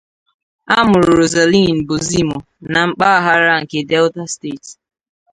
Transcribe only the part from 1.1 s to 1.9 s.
Rosaline